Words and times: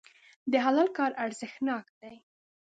د 0.51 0.53
حلال 0.65 0.89
کار 0.97 1.11
ارزښتناک 1.25 1.85
دی. 2.01 2.15